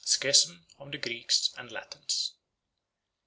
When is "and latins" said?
1.59-2.33